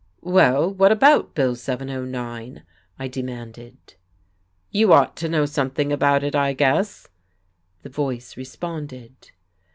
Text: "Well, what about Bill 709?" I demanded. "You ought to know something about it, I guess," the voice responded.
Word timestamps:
"Well, 0.23 0.73
what 0.73 0.91
about 0.91 1.35
Bill 1.35 1.55
709?" 1.55 2.63
I 2.97 3.07
demanded. 3.07 3.77
"You 4.71 4.93
ought 4.93 5.15
to 5.17 5.29
know 5.29 5.45
something 5.45 5.91
about 5.91 6.23
it, 6.23 6.33
I 6.33 6.53
guess," 6.53 7.07
the 7.83 7.89
voice 7.89 8.35
responded. 8.35 9.13